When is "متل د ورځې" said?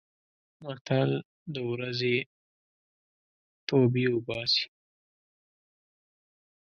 0.63-2.15